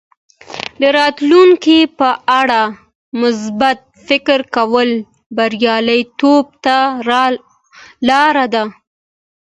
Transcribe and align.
د 0.81 0.83
راتلونکي 0.99 1.77
په 1.99 2.09
اړه 2.39 2.61
مثبت 3.21 3.77
فکر 4.07 4.39
کول 4.55 4.89
بریالیتوب 5.35 6.45
ته 6.65 6.77
لاره 8.09 8.45
ده. 8.53 8.63